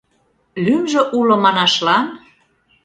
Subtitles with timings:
[0.65, 2.05] Лӱмжӧ уло манашлан?